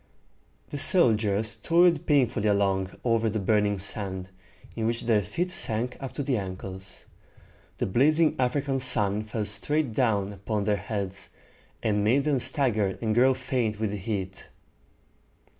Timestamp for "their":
5.03-5.21, 10.63-10.77